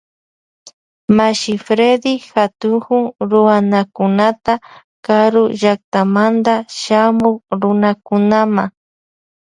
Mashi 1.17 1.53
Fredy 1.65 2.13
katukun 2.31 3.03
Ruanakunata 3.29 4.53
karu 5.05 5.43
llaktamanta 5.59 6.53
shamuk 6.79 7.37
Runakunama. 7.61 8.63